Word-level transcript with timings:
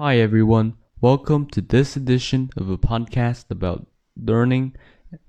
Hi, 0.00 0.18
everyone. 0.18 0.76
Welcome 1.00 1.48
to 1.48 1.60
this 1.60 1.96
edition 1.96 2.50
of 2.56 2.70
a 2.70 2.78
podcast 2.78 3.50
about 3.50 3.88
learning, 4.16 4.76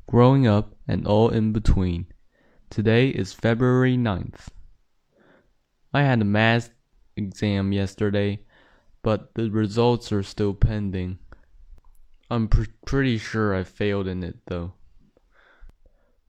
growing 0.06 0.46
up, 0.46 0.76
and 0.88 1.08
all 1.08 1.30
in 1.30 1.52
between. 1.54 2.06
Today 2.70 3.10
is 3.10 3.34
February 3.34 3.98
9th. 3.98 4.50
I 5.92 6.04
had 6.04 6.22
a 6.22 6.24
math 6.24 6.70
exam 7.18 7.74
yesterday, 7.74 8.42
but 9.02 9.34
the 9.34 9.50
results 9.50 10.12
are 10.12 10.22
still 10.22 10.54
pending. 10.54 11.18
I'm 12.30 12.48
pr- 12.48 12.66
pretty 12.86 13.18
sure 13.18 13.56
I 13.56 13.64
failed 13.64 14.08
in 14.08 14.22
it 14.22 14.38
though. 14.46 14.74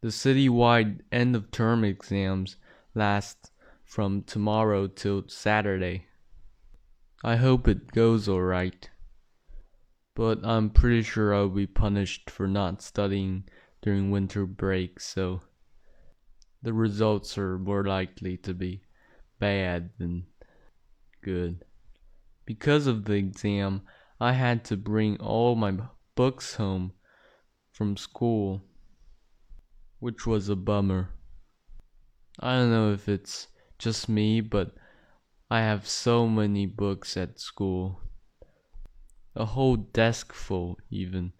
The 0.00 0.08
citywide 0.08 1.00
end 1.12 1.36
of 1.36 1.50
term 1.50 1.84
exams 1.84 2.56
last 2.94 3.50
from 3.84 4.22
tomorrow 4.22 4.86
till 4.86 5.24
Saturday. 5.28 6.06
I 7.22 7.36
hope 7.36 7.68
it 7.68 7.92
goes 7.92 8.28
alright. 8.28 8.88
But 10.14 10.40
I'm 10.42 10.70
pretty 10.70 11.02
sure 11.02 11.34
I'll 11.34 11.48
be 11.48 11.66
punished 11.66 12.30
for 12.30 12.48
not 12.48 12.82
studying 12.82 13.44
during 13.82 14.10
winter 14.10 14.46
break, 14.46 15.00
so 15.00 15.40
the 16.62 16.72
results 16.72 17.36
are 17.38 17.58
more 17.58 17.84
likely 17.84 18.36
to 18.38 18.54
be 18.54 18.82
bad 19.38 19.90
than 19.98 20.26
good. 21.22 21.64
Because 22.46 22.86
of 22.86 23.04
the 23.04 23.14
exam, 23.14 23.82
I 24.18 24.32
had 24.32 24.64
to 24.66 24.76
bring 24.76 25.18
all 25.18 25.54
my 25.56 25.78
books 26.14 26.54
home 26.54 26.92
from 27.72 27.96
school, 27.96 28.62
which 29.98 30.26
was 30.26 30.48
a 30.48 30.56
bummer. 30.56 31.10
I 32.38 32.56
don't 32.56 32.70
know 32.70 32.92
if 32.92 33.08
it's 33.08 33.48
just 33.78 34.08
me, 34.08 34.40
but 34.40 34.74
I 35.52 35.62
have 35.62 35.88
so 35.88 36.28
many 36.28 36.64
books 36.64 37.16
at 37.16 37.40
school. 37.40 38.00
A 39.34 39.44
whole 39.44 39.74
desk 39.74 40.32
full, 40.32 40.78
even. 40.90 41.32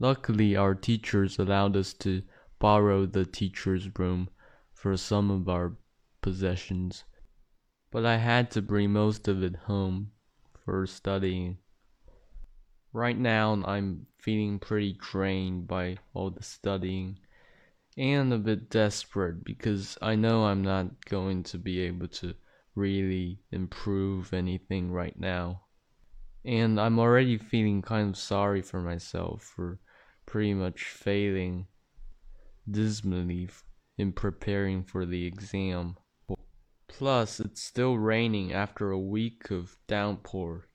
Luckily, 0.00 0.56
our 0.56 0.74
teachers 0.74 1.38
allowed 1.38 1.76
us 1.76 1.92
to 1.94 2.22
borrow 2.58 3.06
the 3.06 3.24
teacher's 3.24 3.88
room 3.96 4.30
for 4.72 4.96
some 4.96 5.30
of 5.30 5.48
our 5.48 5.76
possessions, 6.22 7.04
but 7.92 8.04
I 8.04 8.16
had 8.16 8.50
to 8.50 8.62
bring 8.62 8.90
most 8.90 9.28
of 9.28 9.44
it 9.44 9.54
home 9.54 10.10
for 10.64 10.84
studying. 10.84 11.58
Right 12.92 13.16
now, 13.16 13.62
I'm 13.64 14.06
feeling 14.18 14.58
pretty 14.58 14.96
drained 15.00 15.68
by 15.68 15.98
all 16.14 16.30
the 16.30 16.42
studying 16.42 17.20
and 17.96 18.32
a 18.32 18.38
bit 18.38 18.70
desperate 18.70 19.44
because 19.44 19.96
I 20.02 20.16
know 20.16 20.46
I'm 20.46 20.62
not 20.62 21.04
going 21.04 21.44
to 21.44 21.58
be 21.58 21.78
able 21.80 22.08
to 22.08 22.34
really 22.74 23.40
improve 23.50 24.32
anything 24.32 24.90
right 24.90 25.18
now. 25.18 25.62
And 26.44 26.78
I'm 26.78 26.98
already 26.98 27.38
feeling 27.38 27.82
kind 27.82 28.10
of 28.10 28.16
sorry 28.16 28.62
for 28.62 28.80
myself 28.80 29.42
for 29.42 29.78
pretty 30.26 30.54
much 30.54 30.84
failing 30.84 31.66
dismally 32.70 33.48
in 33.96 34.12
preparing 34.12 34.82
for 34.82 35.06
the 35.06 35.24
exam. 35.24 35.96
Plus, 36.88 37.40
it's 37.40 37.62
still 37.62 37.96
raining 37.98 38.52
after 38.52 38.90
a 38.90 38.98
week 38.98 39.50
of 39.50 39.76
downpour. 39.86 40.68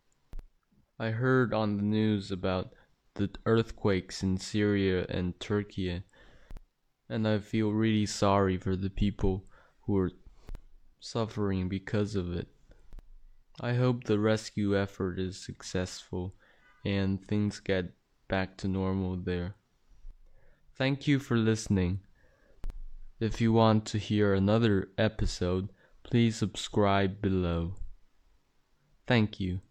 I 1.00 1.12
heard 1.12 1.54
on 1.54 1.78
the 1.78 1.84
news 1.84 2.32
about 2.32 2.74
the 3.16 3.30
earthquakes 3.46 4.24
in 4.24 4.38
Syria 4.38 5.06
and 5.10 5.40
Turkey, 5.40 6.04
and 7.10 7.28
I 7.28 7.40
feel 7.40 7.72
really 7.72 8.06
sorry 8.06 8.58
for 8.58 8.76
the 8.76 8.90
people 8.90 9.46
who 9.82 9.98
are 9.98 10.12
suffering 11.00 11.70
because 11.70 12.16
of 12.16 12.32
it. 12.36 12.48
I 13.62 13.74
hope 13.74 14.04
the 14.04 14.20
rescue 14.20 14.78
effort 14.78 15.20
is 15.20 15.38
successful 15.38 16.34
and 16.86 17.26
things 17.28 17.60
get 17.60 17.94
back 18.28 18.58
to 18.58 18.68
normal 18.68 19.18
there. 19.18 19.56
Thank 20.76 21.08
you 21.08 21.20
for 21.20 21.36
listening. 21.36 22.00
If 23.20 23.42
you 23.42 23.52
want 23.52 23.86
to 23.88 23.98
hear 23.98 24.34
another 24.34 24.90
episode, 24.98 25.70
please 26.04 26.38
subscribe 26.38 27.22
below. 27.22 27.74
Thank 29.06 29.42
you. 29.42 29.60